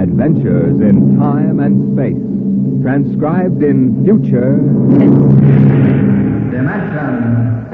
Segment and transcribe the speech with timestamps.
[0.00, 2.82] Adventures in time and space.
[2.82, 4.56] Transcribed in future.
[6.50, 7.68] Dimension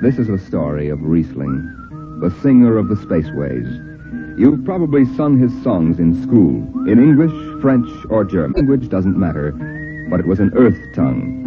[0.00, 4.38] This is a story of Rhysling, the singer of the spaceways.
[4.38, 8.52] You've probably sung his songs in school, in English, French, or German.
[8.52, 9.50] Language doesn't matter,
[10.08, 11.39] but it was an earth tongue.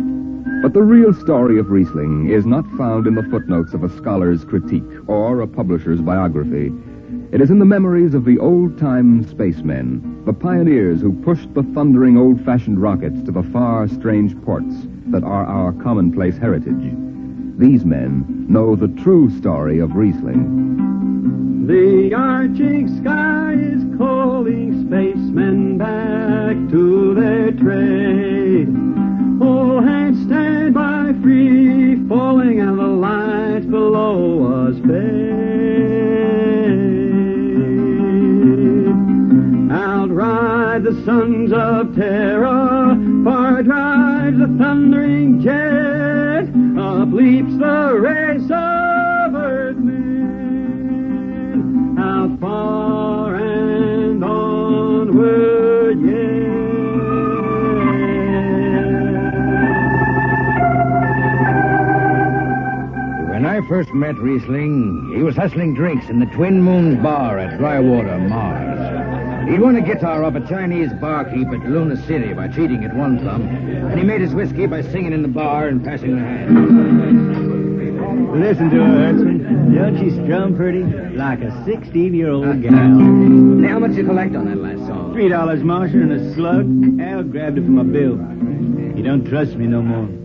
[0.63, 4.45] But the real story of Rhysling is not found in the footnotes of a scholar's
[4.45, 6.71] critique or a publisher's biography.
[7.33, 12.17] It is in the memories of the old-time spacemen, the pioneers who pushed the thundering
[12.17, 14.73] old-fashioned rockets to the far, strange ports
[15.07, 16.95] that are our commonplace heritage.
[17.57, 21.67] These men know the true story of Rhysling.
[21.67, 28.69] The arching sky is calling spacemen back to their trade.
[29.41, 29.81] All
[32.07, 35.33] falling and the lights below us fade.
[39.71, 49.35] Outride the sons of Terra, far drives the thundering jet, up leaps the race of
[49.35, 49.99] earthmen,
[51.99, 53.22] out far
[63.53, 68.27] I first met Rhysling, he was hustling drinks in the Twin Moons Bar at Drywater,
[68.27, 69.47] Mars.
[69.47, 73.19] He'd won a guitar off a Chinese barkeep at Luna City by cheating at one
[73.19, 76.49] thumb, and he made his whiskey by singing in the bar and passing the hand.
[78.41, 79.75] Listen to her, Hertzman.
[79.75, 80.81] Don't she strum pretty?
[81.15, 82.71] Like a 16-year-old gal.
[82.71, 85.13] Now, how much you collect on that last song?
[85.13, 86.65] Three dollars, Marshal, and a slug.
[86.99, 88.17] Al grabbed it from my bill.
[88.95, 90.22] He don't trust me no more.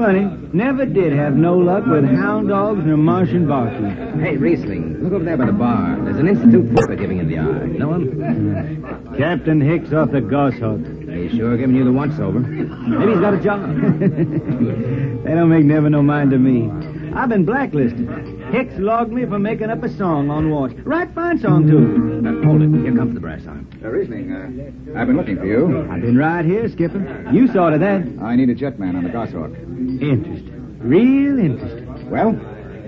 [0.00, 4.18] Funny, never did have no luck with hound dogs nor Martian barkeep.
[4.18, 6.00] Hey, Rhysling, look over there by the bar.
[6.02, 7.66] There's an Institute for giving in the eye.
[7.66, 9.14] Know him?
[9.18, 10.80] Captain Hicks off the Goshawk.
[11.06, 12.40] He's sure giving you the once-over.
[12.40, 13.60] Maybe he's got a job.
[14.00, 16.70] they don't make never no mind to me.
[17.14, 18.39] I've been blacklisted.
[18.52, 20.72] Hicks logged me for making up a song on watch.
[20.84, 22.26] Right fine song, too.
[22.26, 22.70] Uh, hold it.
[22.82, 23.68] Here comes the brass arm.
[23.82, 25.88] Uh, Rhysling, uh, I've been looking for you.
[25.90, 27.30] I've been right here, Skipper.
[27.32, 28.02] You saw to that.
[28.20, 29.52] I need a jetman on the Goshawk.
[29.52, 30.78] Interesting.
[30.80, 32.10] Real interesting.
[32.10, 32.30] Well?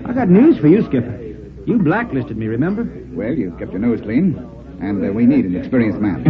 [0.05, 1.17] I got news for you, Skipper.
[1.65, 2.83] You blacklisted me, remember?
[3.13, 4.35] Well, you've kept your nose clean,
[4.81, 6.23] and uh, we need an experienced man.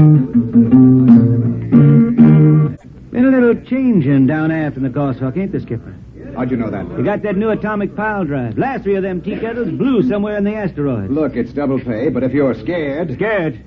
[3.12, 5.96] Been a little changing down aft in the Goshawk, ain't there, Skipper?
[6.36, 6.90] How'd you know that?
[6.98, 8.58] You got that new atomic pile drive.
[8.58, 11.12] Last three of them tea kettles blew somewhere in the asteroids.
[11.12, 13.14] Look, it's double pay, but if you're scared...
[13.14, 13.64] Scared?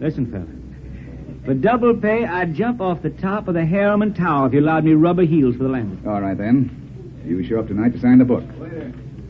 [0.00, 0.46] Listen, fella.
[1.44, 4.84] For double pay, I'd jump off the top of the Harriman Tower if you allowed
[4.84, 6.02] me rubber heels for the landing.
[6.08, 7.22] All right, then.
[7.24, 8.44] You show up tonight to sign the book.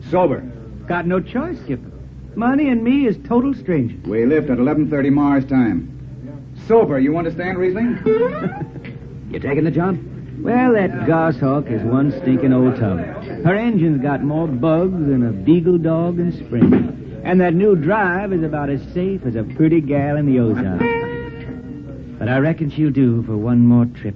[0.09, 0.41] Sober.
[0.87, 1.91] Got no choice, Skipper.
[2.35, 4.03] Money and me is total strangers.
[4.03, 6.53] We lift at 11.30 Mars time.
[6.67, 8.83] Sober, you understand, Rhysling?
[9.29, 9.99] You taking the job?
[10.39, 12.99] Well, that Goshawk is one stinking old tub.
[13.43, 17.21] Her engine's got more bugs than a beagle dog in spring.
[17.23, 22.15] And that new drive is about as safe as a pretty gal in the ozone.
[22.19, 24.15] But I reckon she'll do for one more trip.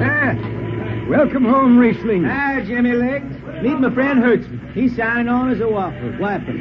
[0.00, 0.34] Ah,
[1.08, 2.26] welcome home, Rhysling.
[2.28, 3.25] Hi, Jimmy Legs.
[3.62, 4.72] Meet my friend Hertzman.
[4.74, 6.52] He's signed on as a waffle, wiper.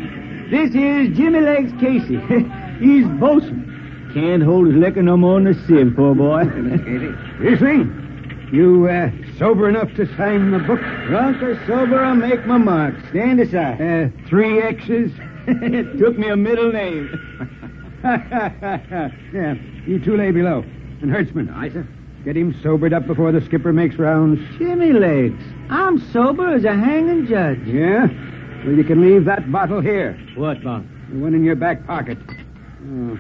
[0.50, 2.17] This here's Jimmy Legs Casey.
[2.79, 4.11] He's bosun.
[4.13, 6.44] Can't hold his liquor no more than a sieve, poor boy.
[7.39, 10.79] Rhysling, you uh, sober enough to sign the book?
[11.07, 12.95] Drunk or sober, I'll make my mark.
[13.09, 13.81] Stand aside.
[13.81, 15.12] Uh, three X's?
[15.47, 17.09] it took me a middle name.
[18.03, 19.53] yeah,
[19.85, 20.63] you two lay below.
[21.01, 21.53] And Hertzman.
[21.56, 21.88] Aye, sir.
[22.25, 24.41] Get him sobered up before the skipper makes rounds.
[24.58, 25.44] Jimmy Legs.
[25.69, 27.59] I'm sober as a hanging judge.
[27.68, 28.08] Yeah?
[28.66, 30.19] Well, you can leave that bottle here.
[30.36, 30.88] What, Bob?
[31.12, 32.18] The one in your back pocket.
[32.84, 33.19] Oh,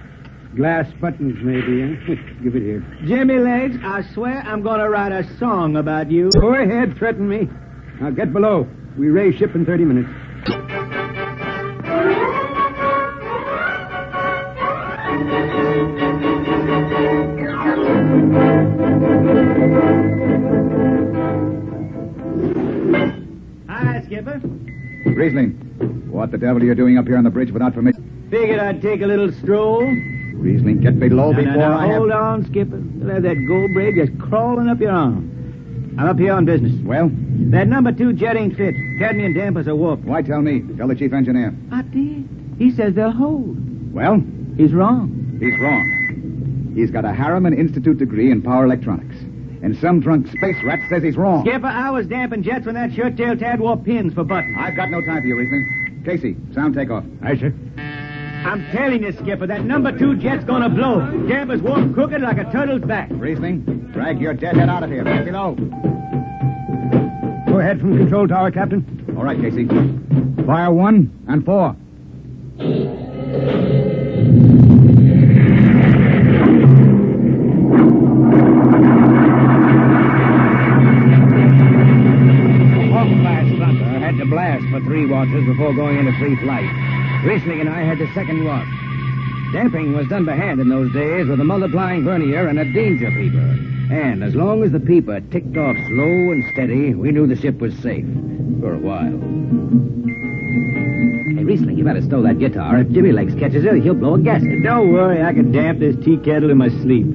[0.55, 2.15] glass buttons, maybe, eh?
[2.43, 2.83] Give it here.
[3.05, 6.31] Jimmy Legs, I swear I'm going to write a song about you.
[6.41, 7.47] Go ahead, threaten me.
[8.01, 8.67] Now get below.
[8.97, 10.09] We raise ship in 30 minutes.
[23.67, 24.39] Hi, Skipper.
[25.05, 28.27] Rhysling, what the devil are you doing up here on the bridge without permission?
[28.31, 29.81] Figured I'd take a little stroll.
[29.83, 31.95] Rhysling, get below Now, now, before now, I have...
[31.97, 32.77] hold on, Skipper.
[32.97, 35.31] You'll have that gold braid just crawling up your arm.
[35.97, 36.73] I'm up here on business.
[36.83, 37.09] Well,
[37.51, 38.75] That number two jet ain't fit.
[38.99, 40.03] Cadmium dampers are warped.
[40.03, 40.61] why tell me?
[40.77, 41.55] Tell the chief engineer.
[41.71, 42.27] I did.
[42.57, 43.93] He says they'll hold.
[43.93, 44.21] Well,
[44.57, 45.37] He's wrong.
[45.39, 45.94] he's wrong.
[46.75, 49.15] He's got a Harriman Institute degree in power electronics.
[49.63, 51.45] And some drunk space rat says he's wrong.
[51.45, 54.57] Skipper, I was damping jets when that shirt-tailed tad wore pins for buttons.
[54.59, 56.05] I've got no time for you, Rhysling.
[56.05, 57.03] Casey, sound takeoff.
[57.23, 57.53] Aye, sir.
[58.45, 60.99] I'm telling you, Skipper, that number two jet's gonna blow.
[61.27, 63.09] Damper's warped crooked like a turtle's back.
[63.09, 65.03] Rhysling, drag your deadhead out of here.
[65.03, 65.55] Get below.
[67.47, 68.85] Go ahead from the control tower, Captain.
[69.17, 69.65] All right, Casey.
[70.45, 71.75] Fire one and four.
[85.15, 86.69] Watches before going into free flight.
[87.23, 88.67] Rhysling and I had the second watch.
[89.53, 93.09] Damping was done by hand in those days with a multiplying vernier and a danger
[93.11, 93.95] peeper.
[93.95, 97.59] And as long as the peeper ticked off slow and steady, we knew the ship
[97.59, 98.03] was safe.
[98.59, 99.15] For a while.
[101.31, 102.79] Hey, Rhysling, you better stow that guitar.
[102.79, 104.63] If Jimmy Legs catches it, he'll blow a gasket.
[104.63, 107.07] Don't worry, I can damp this tea kettle in my sleep.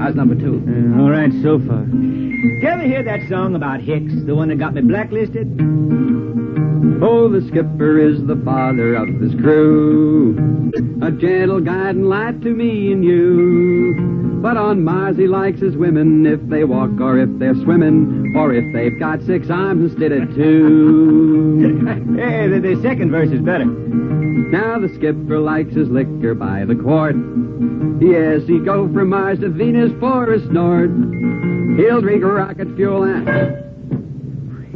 [0.00, 0.64] How's number two?
[0.66, 1.84] Uh, all right so far.
[1.84, 6.61] Did you ever hear that song about Hicks, the one that got me blacklisted?
[7.00, 10.70] Oh, the skipper is the father of his crew,
[11.00, 14.40] a gentle guiding light to me and you.
[14.42, 18.52] But on Mars he likes his women if they walk or if they're swimming, or
[18.52, 21.84] if they've got six arms instead of two.
[22.16, 23.64] hey, the, the second verse is better.
[23.64, 27.14] Now the skipper likes his liquor by the quart.
[28.00, 30.90] Yes, he'd go from Mars to Venus for a snort.
[31.78, 33.28] He'll drink rocket fuel and...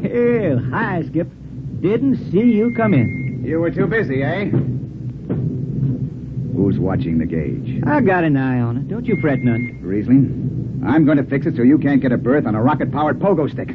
[0.04, 1.26] Hell, hi, Skip.
[1.90, 3.42] Didn't see you come in.
[3.44, 4.46] You were too busy, eh?
[6.56, 7.80] Who's watching the gauge?
[7.86, 8.88] I got an eye on it.
[8.88, 9.78] Don't you fret none.
[9.84, 13.20] Rhysling, I'm going to fix it so you can't get a berth on a rocket-powered
[13.20, 13.68] pogo stick.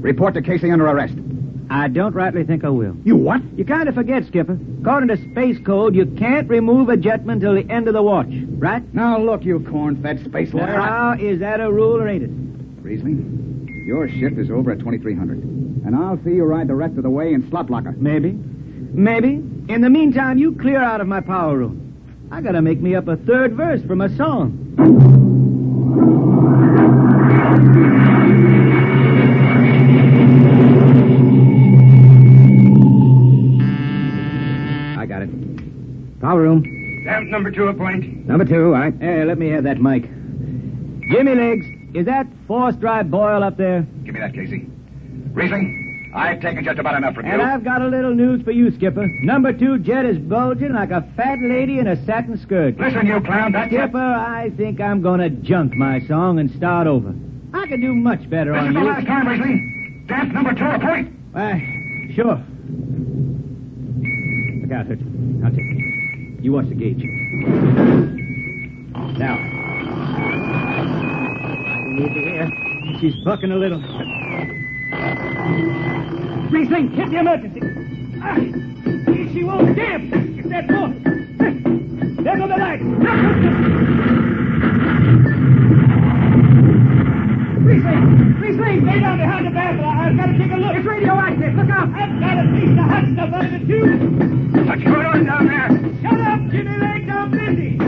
[0.00, 1.14] Report to Casey under arrest.
[1.70, 2.96] I don't rightly think I will.
[3.04, 3.40] You what?
[3.56, 4.58] You kind of forget, Skipper.
[4.80, 8.26] According to Space Code, you can't remove a jetman till the end of the watch,
[8.58, 8.82] right?
[8.92, 10.80] Now look, you corn-fed space lawyer.
[10.80, 12.82] I- Now, is that a rule or ain't it?
[12.84, 13.43] Rhysling,
[13.84, 15.38] your shift is over at 2300.
[15.86, 17.92] And I'll see you ride the rest of the way in slot locker.
[17.92, 18.32] Maybe.
[18.32, 19.34] Maybe.
[19.68, 22.28] In the meantime, you clear out of my power room.
[22.30, 24.60] I gotta make me up a third verse from a song.
[34.98, 36.20] I got it.
[36.20, 37.02] Power room.
[37.04, 38.26] Damp number two a point.
[38.26, 38.94] Number two, all right.
[38.98, 40.04] Hey, let me have that mic.
[41.10, 43.82] Jimmy Legs, is that force dry boil up there?
[44.04, 44.66] Give me that, Casey.
[45.32, 48.70] Rhysling, I've taken just about enough from And I've got a little news for you,
[48.72, 49.06] Skipper.
[49.22, 52.78] Number two jet is bulging like a fat lady in a satin skirt.
[52.78, 53.76] Listen, you clown, that's it.
[53.76, 57.14] Skipper, I think I'm gonna junk my song and start over.
[57.52, 58.86] I could do much better This on is the you.
[58.86, 60.06] last time, Rhysling.
[60.08, 61.12] Damp number two a point.
[61.32, 62.42] Why, sure.
[64.62, 64.98] Look out, Hutch.
[65.44, 66.44] I'll take it.
[66.44, 67.02] You watch the gauge.
[69.18, 69.53] Now.
[71.94, 72.50] Need air.
[73.00, 73.78] She's bucking a little.
[76.50, 77.60] Rhysling, hit the emergency.
[78.20, 78.34] Ah,
[79.32, 80.12] she won't damp.
[80.12, 80.90] It's that boat.
[82.24, 82.82] There go the lights.
[87.62, 88.02] Rhysling,
[88.42, 89.84] Rhysling, lay down behind the barrel.
[89.84, 90.74] I've got to take a look.
[90.74, 91.54] It's radioactive.
[91.54, 91.94] Look out.
[91.94, 94.66] I've got a piece of hot stuff under the tube.
[94.66, 95.68] What's going on down there?
[96.02, 97.08] Shut up, Jimmy Legs.
[97.08, 97.83] I'm busy.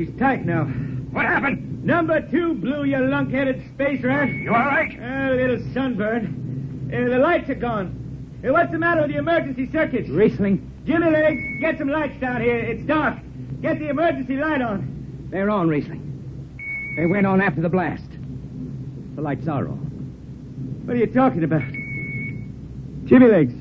[0.00, 0.64] She's tight now.
[0.64, 1.84] What happened?
[1.84, 4.30] Number two blew, you lunk-headed space rat.
[4.30, 4.90] You all right?
[4.98, 6.90] A little sunburn.
[6.90, 8.40] Uh, the lights are gone.
[8.42, 10.08] Uh, what's the matter with the emergency circuits?
[10.08, 10.66] Rhysling.
[10.86, 12.56] Jimmy Legs, get some lights down here.
[12.56, 13.18] It's dark.
[13.60, 15.28] Get the emergency light on.
[15.30, 16.96] They're on, Rhysling.
[16.96, 18.08] They went on after the blast.
[19.16, 20.80] The lights are on.
[20.86, 21.70] What are you talking about?
[23.04, 23.52] Jimmy Legs.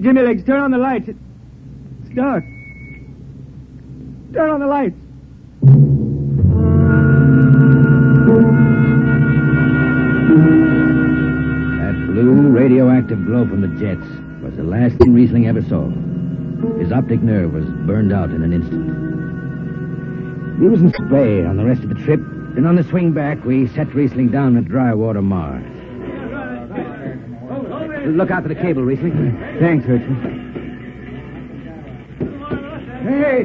[0.00, 1.10] Jimmy Legs, turn on the lights.
[1.10, 2.42] It's dark.
[4.32, 4.96] Turn on the lights.
[13.30, 14.04] Glow from the jets
[14.42, 15.86] was the last thing Rhysling ever saw.
[16.80, 18.90] His optic nerve was burned out in an instant.
[20.60, 23.44] He was in Spey on the rest of the trip, and on the swing back,
[23.44, 25.62] we set Rhysling down at Drywater Mars.
[28.16, 29.60] Look out for the cable, Rhysling.
[29.60, 30.50] Thanks, Hertzman.
[33.04, 33.44] Hey,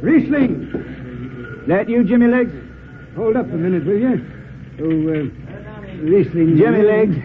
[0.00, 1.66] Rhysling.
[1.66, 2.54] That you, Jimmy Legs?
[3.14, 4.24] Hold up a minute, will you?
[4.80, 5.28] Oh, uh,
[6.00, 6.56] Rhysling.
[6.56, 7.18] Jimmy Legs,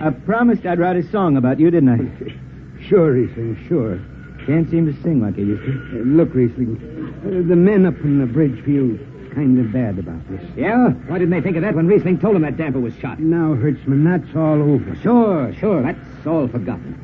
[0.00, 2.34] I promised I'd write a song about you, didn't I?
[2.88, 4.00] Sure, Rhysling, sure.
[4.46, 5.98] Can't seem to sing like I used to.
[5.98, 6.78] Uh, look, Rhysling,
[7.26, 8.96] uh, the men up in the bridge feel
[9.34, 10.40] kind of bad about this.
[10.56, 10.90] Yeah?
[11.10, 13.18] Why didn't they think of that when Rhysling told them that damper was shot?
[13.18, 14.94] Now, Hertzman, that's all over.
[15.02, 15.82] Sure, sure.
[15.82, 16.94] That's all forgotten.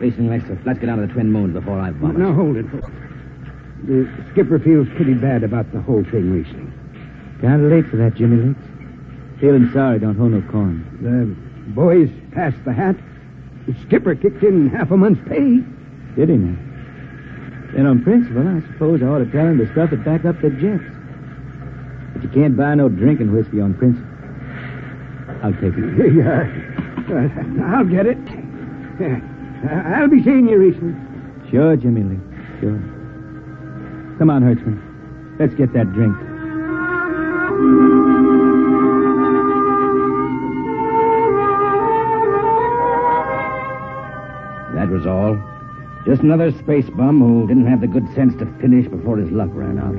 [0.00, 2.18] Rhysling, let's, let's get out of the Twin Moons before I vomit.
[2.18, 2.66] Now, hold it.
[3.88, 6.70] The skipper feels pretty bad about the whole thing, Rhysling.
[7.40, 9.40] Kind of late for that, Jimmy Legs.
[9.40, 10.84] Feeling sorry don't hold no corn.
[11.02, 12.96] The boys passed the hat.
[13.66, 15.60] The skipper kicked in half a month's pay.
[16.16, 16.56] Did he now?
[17.74, 20.40] Then on principle, I suppose I ought to tell him to stuff it back up
[20.40, 20.84] the jets.
[22.12, 24.10] But you can't buy no drinking whiskey on principle.
[25.42, 26.54] I'll take it.
[27.04, 28.16] Yeah, uh, I'll get it.
[28.98, 31.50] Uh, I'll be seeing you, Rhysling.
[31.50, 32.20] Sure, Jimmy Lee.
[32.60, 32.78] Sure.
[34.18, 34.80] Come on, Hertzman.
[35.38, 36.16] Let's get that drink.
[46.06, 49.48] Just another space bum who didn't have the good sense to finish before his luck
[49.52, 49.96] ran out.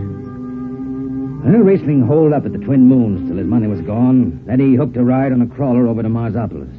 [1.46, 4.44] Well, Rhysling holed up at the Twin Moons till his money was gone.
[4.46, 6.74] Then he hooked a ride on a crawler over to Marsopolis.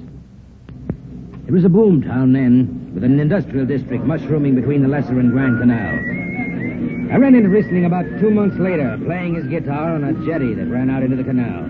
[1.46, 5.32] It was a boom town then, with an industrial district mushrooming between the Lesser and
[5.32, 7.12] Grand Canals.
[7.12, 10.66] I ran into Rhysling about two months later, playing his guitar on a jetty that
[10.66, 11.66] ran out into the canal.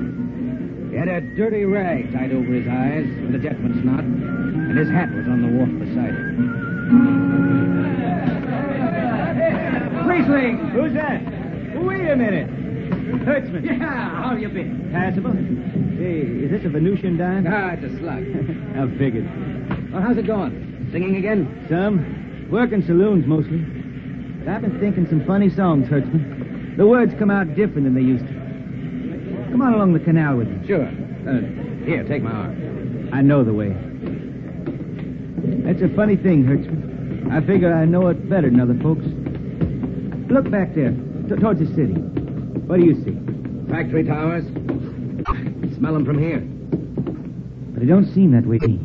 [0.90, 4.88] He had a dirty rag tied over his eyes with a jetman's knot, and his
[4.88, 6.65] hat was on the wharf beside him.
[10.06, 10.70] Rhysling!
[10.70, 11.20] Who's that?
[11.82, 12.48] Wait a minute.
[13.26, 13.64] Hertzman.
[13.64, 14.90] Yeah, how you been?
[14.92, 15.32] Passable?
[15.32, 17.46] Hey, is this a Venusian dime?
[17.48, 18.22] Ah, it's a slug.
[18.76, 19.26] I figured.
[19.92, 20.88] well, how's it going?
[20.92, 21.66] Singing again?
[21.68, 22.48] Some.
[22.50, 23.58] Working saloons mostly.
[23.58, 26.76] But I've been thinking some funny songs, Hertzman.
[26.76, 28.32] The words come out different than they used to.
[29.50, 30.66] Come on along the canal with me.
[30.68, 30.86] Sure.
[30.86, 31.40] Uh,
[31.84, 33.10] here, take my arm.
[33.12, 33.74] I know the way.
[35.64, 37.32] That's a funny thing, Hertzman.
[37.32, 39.04] I figure I know it better than other folks.
[40.30, 40.90] Look back there,
[41.28, 41.94] t- towards the city.
[42.66, 43.70] What do you see?
[43.70, 44.44] Factory towers?
[45.76, 46.40] Smell them from here.
[47.74, 48.80] But it don't seem that way to me.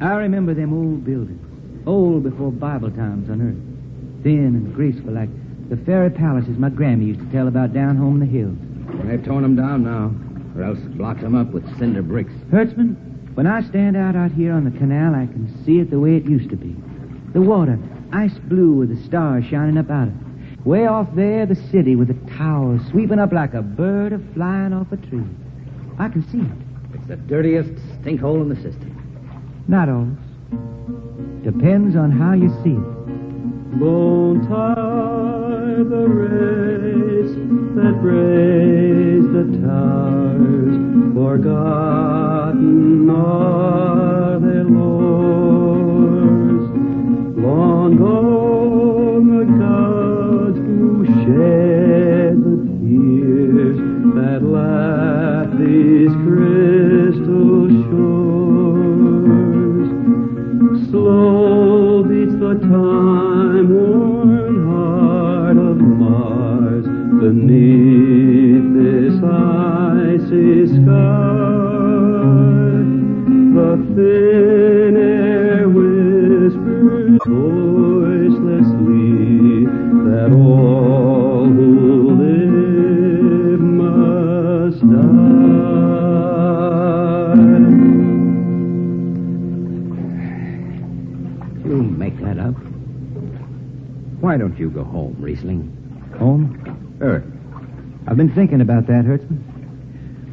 [0.00, 1.40] I remember them old buildings,
[1.86, 5.30] old before Bible times on earth, thin and graceful like
[5.70, 8.58] the fairy palaces my Grammy used to tell about down home in the hills.
[8.98, 10.12] Well, they've torn them down now,
[10.56, 12.32] or else blocked them up with cinder bricks.
[12.52, 12.94] Hertzman,
[13.36, 16.16] when I stand out out here on the canal, I can see it the way
[16.16, 16.74] it used to be.
[17.34, 17.78] The water,
[18.10, 20.66] ice blue with the stars shining up out of it.
[20.66, 24.72] Way off there, the city with the towers sweeping up like a bird a flying
[24.72, 25.26] off a tree.
[25.98, 26.96] I can see it.
[26.98, 28.90] It's the dirtiest stinkhole in the system.
[29.68, 30.16] Not always.
[31.44, 32.96] Depends on how you see it.
[33.78, 37.36] Bone tie the race
[37.76, 40.55] that raised the towers,
[41.26, 45.96] forgotten are their lords.
[47.36, 53.78] Long gone the gods who shed the tears
[54.14, 56.75] that lap these crystal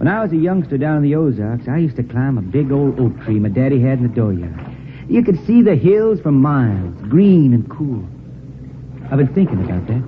[0.03, 2.73] When I was a youngster down in the Ozarks, I used to climb a big
[2.73, 4.75] old oak tree my daddy had in the dooryard.
[5.07, 8.03] You could see the hills for miles, green and cool.
[9.09, 10.03] I've been thinking about that.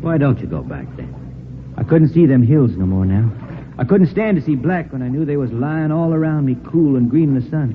[0.00, 1.74] Why don't you go back then?
[1.76, 3.32] I couldn't see them hills no more now.
[3.78, 6.56] I couldn't stand to see black when I knew they was lying all around me,
[6.70, 7.74] cool and green in the sun.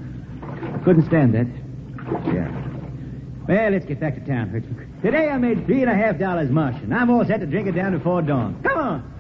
[0.73, 1.47] I couldn't stand that.
[2.33, 2.47] Yeah.
[3.45, 5.01] Well, let's get back to town, Hertzman.
[5.01, 7.73] Today I made three and a half dollars and I'm all set to drink it
[7.73, 8.57] down before dawn.
[8.63, 9.16] Come on.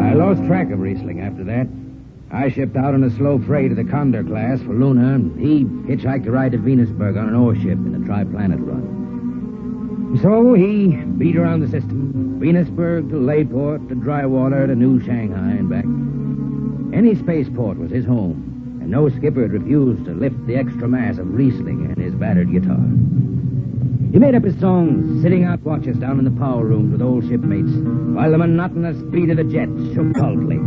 [0.00, 1.66] I lost track of Rhysling after that.
[2.30, 5.14] I shipped out on a slow freight of the Condor class for Luna.
[5.14, 10.18] and He hitchhiked a ride to Venusburg on an ore ship in the Triplanet run.
[10.22, 10.88] So he
[11.18, 12.38] beat around the system.
[12.40, 15.84] Venusburg to Layport to Drywater to New Shanghai and back.
[16.96, 21.18] Any spaceport was his home, and no skipper had refused to lift the extra mass
[21.18, 22.80] of Rhysling and his battered guitar.
[24.12, 27.26] He made up his songs, sitting out watches down in the power rooms with old
[27.30, 27.72] shipmates,
[28.12, 30.60] while the monotonous beat of the jets shook coldly.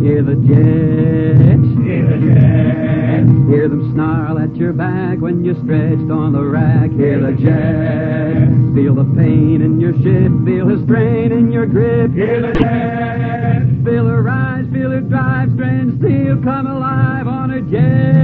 [0.00, 3.28] Hear the jets, hear the jets.
[3.52, 6.90] Hear them snarl at your back when you're stretched on the rack.
[6.92, 8.74] Hear the jets.
[8.74, 12.14] Feel the pain in your ship, feel the strain in your grip.
[12.14, 13.84] Hear the jets.
[13.84, 18.16] Feel the rise, feel that drives strange steel come alive on a jet.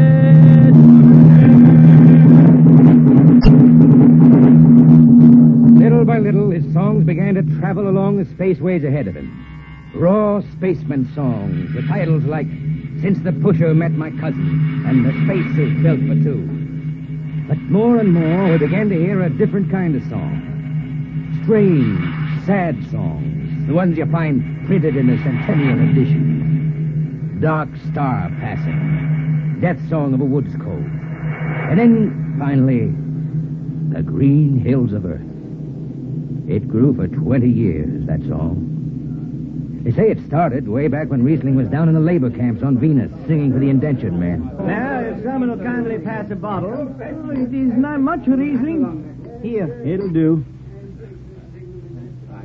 [6.02, 9.30] Little by little, his songs began to travel along the spaceways ahead of him.
[9.94, 12.48] Raw spaceman songs with titles like
[13.00, 16.42] Since the Pusher Met My Cousin and The Space is Built for Two.
[17.46, 21.38] But more and more, we began to hear a different kind of song.
[21.44, 22.00] Strange,
[22.46, 23.68] sad songs.
[23.68, 27.38] The ones you find printed in the Centennial Edition.
[27.40, 29.60] Dark Star Passing.
[29.60, 30.84] Death Song of a Woods Cove.
[31.70, 32.90] And then, finally,
[33.96, 35.31] The Green Hills of Earth.
[36.48, 38.56] It grew for 20 years, that's all.
[39.82, 42.78] They say it started way back when Rhysling was down in the labor camps on
[42.78, 44.48] Venus, singing for the indentured men.
[44.60, 46.70] Now, if someone will kindly pass a bottle.
[46.72, 49.42] Oh, it is not much, Rhysling.
[49.42, 49.82] Here.
[49.84, 50.44] It'll do.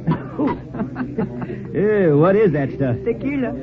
[0.38, 2.96] Ew, eh, what is that stuff?
[3.06, 3.54] Tequila.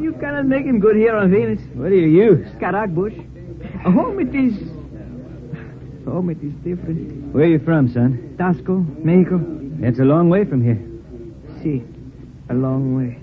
[0.00, 1.60] You cannot make him good here on Venus.
[1.74, 2.46] What do you use?
[2.58, 3.14] Karak bush.
[3.84, 4.54] Home it is.
[6.04, 7.32] Home it is different.
[7.34, 8.34] Where are you from, son?
[8.38, 9.57] Taxco, Mexico.
[9.78, 10.80] That's a long way from here.
[11.62, 11.82] See,
[12.50, 13.18] a long way.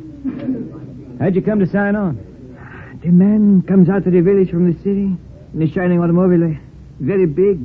[1.19, 2.17] How'd you come to sign on?
[3.03, 5.15] The man comes out of the village from the city
[5.53, 6.57] in a shining automobile.
[6.99, 7.59] Very big.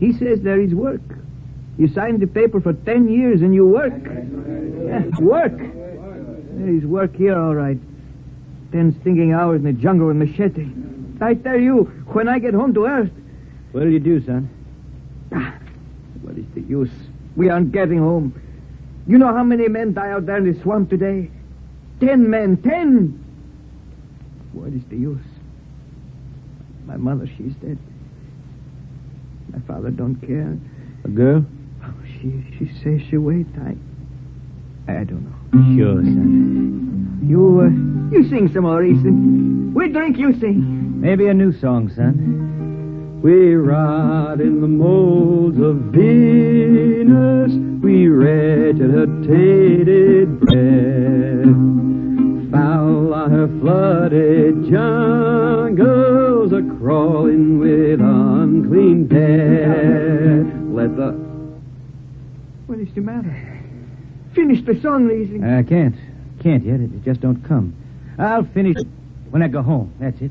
[0.00, 1.00] He says there is work.
[1.76, 3.92] You signed the paper for ten years and you work.
[4.02, 5.56] Yeah, work.
[5.56, 7.78] There is work here, all right.
[8.72, 10.68] Ten stinking hours in the jungle with machete.
[11.20, 13.10] I tell you, when I get home to Earth,
[13.72, 14.48] What'll you do, son?
[15.30, 15.54] Ah,
[16.22, 16.90] what is the use?
[17.38, 18.34] We aren't getting home.
[19.06, 21.30] You know how many men die out there in the swamp today?
[22.00, 23.24] Ten men, ten!
[24.52, 25.24] What is the use?
[26.84, 27.78] My mother, she's dead.
[29.52, 30.58] My father don't care.
[31.04, 31.46] A girl?
[31.84, 33.46] Oh, she she says she wait.
[33.62, 33.76] I
[34.90, 35.76] I don't know.
[35.76, 37.20] Sure, son.
[37.24, 39.74] You uh, you sing some more, Ethan.
[39.74, 41.00] We drink, you sing.
[41.00, 42.57] Maybe a new song, son.
[43.22, 47.50] We rot in the molds of Venus.
[47.82, 51.46] We regurgitated bread.
[52.52, 60.72] Foul are her flooded jungles, a crawling with unclean dead.
[60.72, 61.10] Let the
[62.66, 63.34] What is the matter?
[64.32, 65.42] Finish the song, Rhysling.
[65.42, 65.96] I can't.
[66.40, 66.78] Can't yet.
[66.80, 67.74] It just don't come.
[68.16, 68.86] I'll finish it
[69.30, 69.92] when I go home.
[69.98, 70.30] That's it.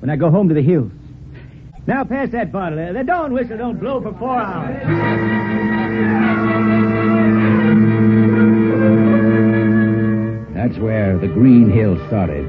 [0.00, 0.90] When I go home to the hills.
[1.88, 2.92] Now pass that bottle.
[2.92, 4.76] The dawn whistle don't blow for four hours.
[10.52, 12.46] That's where the Green Hill started.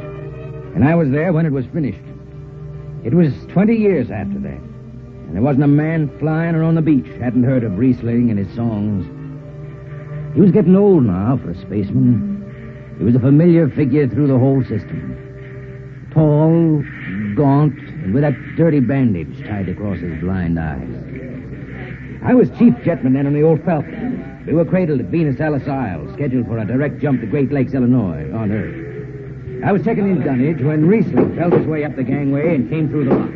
[0.75, 2.03] And I was there when it was finished.
[3.05, 4.59] It was 20 years after that.
[4.59, 8.37] And there wasn't a man flying or on the beach hadn't heard of Rhysling and
[8.37, 9.05] his songs.
[10.35, 12.95] He was getting old now for a spaceman.
[12.97, 16.09] He was a familiar figure through the whole system.
[16.13, 16.83] Tall,
[17.37, 20.89] gaunt, and with that dirty bandage tied across his blind eyes.
[22.23, 24.43] I was chief jetman then on the old Falcon.
[24.47, 27.75] We were cradled at Venus Ellis Isle, scheduled for a direct jump to Great Lakes,
[27.75, 29.63] Illinois, on Earth.
[29.63, 32.89] I was checking in dunnage when Rhysling felt his way up the gangway and came
[32.89, 33.29] through the lock.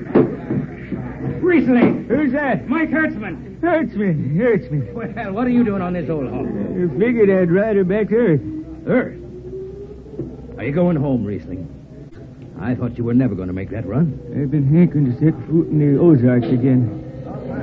[1.43, 2.07] Rhysling!
[2.07, 2.67] Who's that?
[2.67, 3.61] Mike Hertzman!
[3.61, 4.37] Hurts me.
[4.37, 4.79] Hurts me.
[4.91, 6.47] Well, what are you doing on this old hull?
[6.47, 8.41] I figured I'd ride her back to Earth.
[8.87, 10.57] Earth?
[10.57, 11.67] Are you going home, Rhysling?
[12.59, 14.19] I thought you were never going to make that run.
[14.35, 17.01] I've been hankering to set foot in the Ozarks again.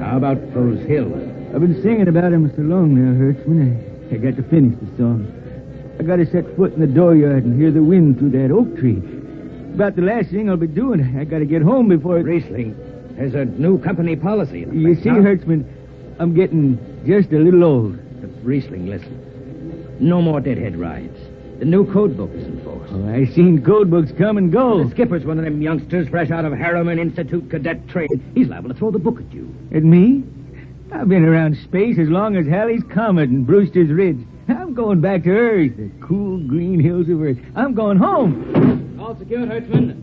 [0.00, 1.12] How about those hills?
[1.55, 4.11] I've been singing about him so long now, Hertzman.
[4.11, 5.26] I, I got to finish the song.
[5.98, 8.76] I got to set foot in the dooryard and hear the wind through that oak
[8.79, 8.98] tree.
[9.74, 11.16] About the last thing I'll be doing.
[11.18, 12.26] I got to get home before it...
[12.26, 12.74] Rhysling,
[13.16, 14.64] there's a new company policy.
[14.64, 15.16] in You see, now.
[15.16, 15.64] Hertzman,
[16.18, 17.96] I'm getting just a little old.
[18.44, 19.96] Rhysling, listen.
[20.00, 21.18] No more deadhead rides.
[21.61, 22.88] The new code book is in force.
[22.90, 24.83] Oh, I seen code books come and go.
[24.83, 28.33] The skipper's one of them youngsters fresh out of Harriman Institute cadet training.
[28.35, 29.55] He's liable to throw the book at you.
[29.70, 30.25] At me?
[30.90, 34.27] I've been around space as long as Halley's Comet and Brewster's Ridge.
[34.49, 37.37] I'm going back to Earth, the cool green hills of Earth.
[37.55, 38.99] I'm going home.
[38.99, 40.01] All secured, Hertzman.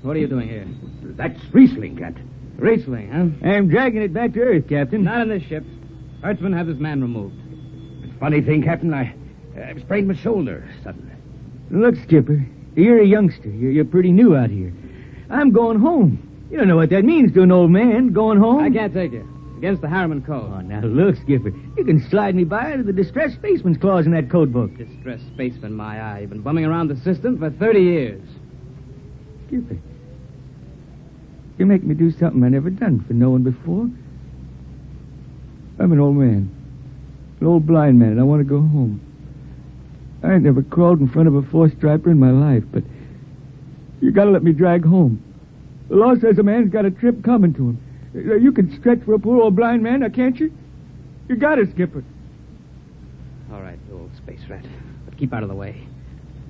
[0.00, 0.66] What are you doing here?
[1.02, 2.26] That's Rhysling, Captain.
[2.56, 3.46] Rhysling, huh?
[3.46, 5.04] I'm dragging it back to Earth, Captain.
[5.04, 5.62] Not in this ship.
[6.22, 7.36] Hertzman has his man removed.
[8.18, 9.14] Funny thing, Captain, I,
[9.56, 11.12] I sprained my shoulder suddenly.
[11.70, 12.44] Look, Skipper,
[12.76, 13.48] you're a youngster.
[13.48, 14.72] You're, you're pretty new out here.
[15.30, 16.48] I'm going home.
[16.50, 18.62] You don't know what that means to an old man, going home.
[18.62, 19.28] I can't take you.
[19.56, 20.52] Against the Harriman Code.
[20.52, 21.50] Oh, now look, Skipper.
[21.76, 24.76] You can slide me by to the distressed spaceman's clause in that code book.
[24.76, 26.20] Distressed spaceman, my eye.
[26.20, 28.28] You've been bumming around the system for 30 years.
[29.46, 29.78] Skipper,
[31.58, 33.88] you make me do something I never done for no one before.
[35.78, 36.50] I'm an old man,
[37.40, 39.00] an old blind man, and I want to go home.
[40.24, 42.84] I never crawled in front of a four-striper in my life, but
[44.00, 45.22] you gotta let me drag home.
[45.88, 47.80] The law says a man's got a trip coming to him.
[48.14, 50.52] Uh, You can stretch for a poor old blind man, now can't you?
[51.28, 52.04] You got it, Skipper.
[53.52, 54.64] All right, you old space rat.
[55.04, 55.86] But keep out of the way.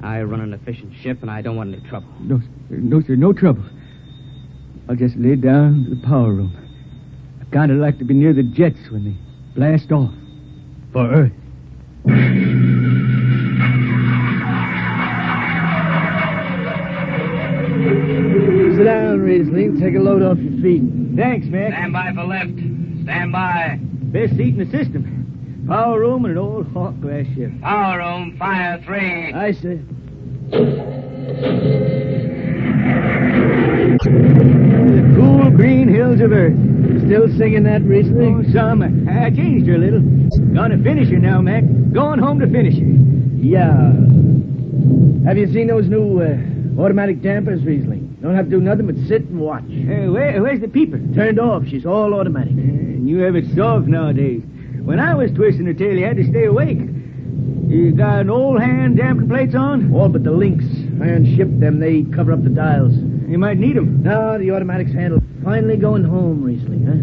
[0.02, 2.08] I run an efficient ship, and I don't want any trouble.
[2.20, 3.64] No, sir, no, sir, no trouble.
[4.88, 6.52] I'll just lay down to the power room.
[7.40, 9.16] I kind of like to be near the jets when they
[9.54, 10.12] blast off
[10.92, 11.32] for Earth.
[19.12, 19.78] Down, Rhysling.
[19.78, 20.82] Take a load off your feet.
[21.14, 21.72] Thanks, Mac.
[21.72, 22.52] Stand by for left.
[23.02, 23.78] Stand by.
[23.80, 25.64] Best seat in the system.
[25.68, 27.50] Power room and an old Hawk glass ship.
[27.60, 29.34] Power room, fire three.
[29.34, 29.80] I see.
[34.00, 36.56] The cool green hills of Earth.
[37.04, 38.48] Still singing that, Rhysling?
[38.48, 38.82] Oh, some.
[39.08, 40.00] I changed her a little.
[40.54, 41.64] Gonna finish her now, Mac.
[41.92, 42.86] Going home to finish her.
[43.36, 43.92] Yeah.
[45.26, 48.01] Have you seen those new uh, automatic dampers, Rhysling?
[48.22, 49.64] Don't have to do nothing but sit and watch.
[49.68, 51.00] Hey, where, where's the peeper?
[51.12, 51.66] Turned off.
[51.66, 52.52] She's all automatic.
[52.52, 54.42] Uh, and you have it soft nowadays.
[54.82, 56.78] When I was twisting her tail, you had to stay awake.
[56.78, 59.92] You got an old hand damping plates on?
[59.92, 60.64] All but the links.
[61.02, 61.80] Iron ship them.
[61.80, 62.92] They cover up the dials.
[62.94, 64.02] You might need 'em.
[64.02, 65.20] No, the automatics handle.
[65.42, 67.02] Finally going home, Rhysling, huh?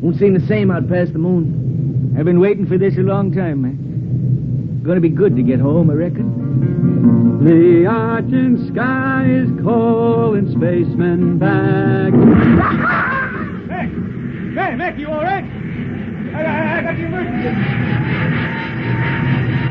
[0.00, 2.14] Won't seem the same out past the moon.
[2.18, 3.89] I've been waiting for this a long time, man.
[4.82, 7.44] Gonna be good to get home, I reckon.
[7.44, 12.12] The argent sky is calling spacemen back.
[13.68, 13.92] Mac!
[13.92, 15.44] Mac, Mac, you all right?
[15.44, 17.48] I, I, I got the emergency.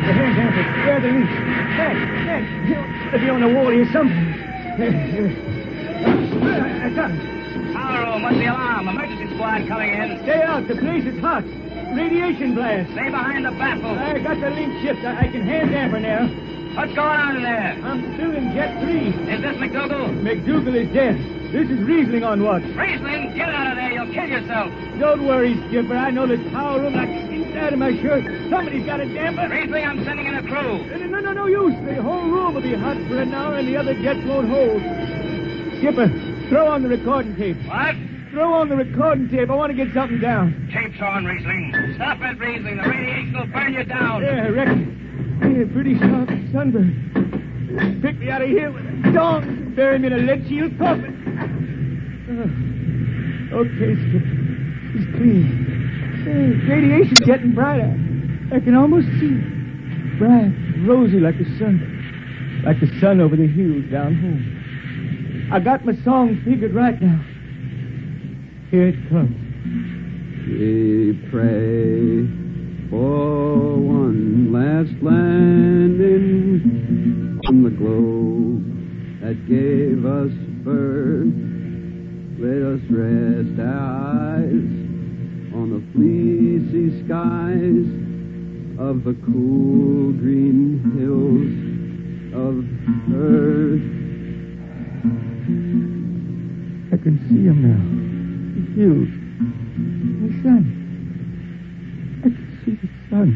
[0.05, 0.63] The hand damper.
[0.85, 1.31] Where are the links?
[1.77, 1.95] Mac,
[2.25, 4.33] Mac, be on the wall here something.
[6.45, 7.73] I, got him.
[7.73, 8.87] Power room, what's the alarm?
[8.87, 10.19] Emergency squad coming in.
[10.27, 10.67] Stay out.
[10.67, 11.47] The place is hot.
[11.95, 12.91] Radiation blast.
[12.91, 13.95] Stay behind the baffle.
[13.95, 14.99] I got the link shift.
[15.07, 16.27] I, I can hand damper now.
[16.75, 17.71] What's going on in there?
[17.87, 19.31] I'm still in Jet 3.
[19.31, 20.11] Is this McDougal?
[20.19, 21.15] McDougal is dead.
[21.55, 22.61] This is Rhysling on watch.
[22.75, 23.91] Rhysling, get out of there.
[23.95, 24.67] You'll kill yourself.
[24.99, 25.95] Don't worry, Skipper.
[25.95, 28.27] I know this power room like the inside of my shirt.
[28.51, 29.47] Somebody's got a damper.
[29.47, 30.83] Riesling, I'm sending in a crew.
[31.07, 31.73] No, no, no use.
[31.87, 34.83] The whole room will be hot for an hour and the other jets won't hold.
[35.79, 36.11] Skipper,
[36.51, 37.57] throw on the recording tape.
[37.65, 37.95] What?
[38.31, 39.49] Throw on the recording tape.
[39.49, 40.69] I want to get something down.
[40.71, 41.95] Tape's on, Rhysling.
[41.95, 42.83] Stop it, Rhysling.
[42.83, 44.21] The radiation will burn you down.
[44.21, 45.39] Yeah, I reckon.
[45.41, 47.99] Yeah, pretty sharp sunburn.
[48.03, 49.73] Pick me out of here with a dong.
[49.75, 51.15] Bury me in a lead shield coffin.
[52.29, 54.23] Uh, okay, Skip.
[54.93, 56.23] It's clean.
[56.25, 57.89] Yeah, radiation's getting brighter.
[58.53, 60.19] I can almost see it.
[60.19, 60.53] Bright,
[60.85, 62.61] rosy like the sun.
[62.63, 65.49] Like the sun over the hills down home.
[65.51, 67.23] I got my song figured right now.
[68.71, 69.35] Here it comes.
[70.45, 72.27] We pray
[72.91, 76.61] for one last landing
[77.47, 78.61] on the globe
[79.21, 80.31] that gave us
[80.63, 81.33] birth.
[82.37, 84.69] Let us rest our eyes
[85.57, 87.89] on the fleecy skies
[88.79, 91.57] of the cool green hills
[92.37, 92.63] of
[93.17, 93.81] earth.
[96.93, 98.08] I can see him now.
[98.79, 99.11] Hills.
[100.21, 100.63] The sun.
[102.23, 103.27] I can see the sun.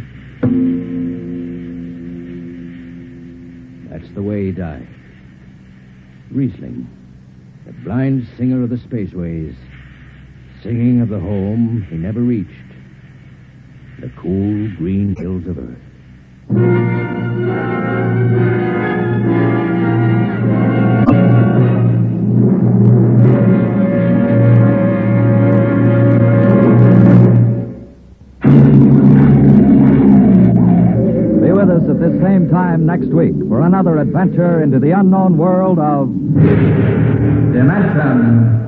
[3.91, 4.87] That's the way he died.
[6.31, 6.87] Rhysling,
[7.65, 9.57] the blind singer of the spaceways,
[10.61, 12.49] singing of the home he never reached,
[13.99, 15.92] the cool green hills of Earth.
[32.53, 36.07] Time next week for another adventure into the unknown world of
[37.51, 38.62] Dimension.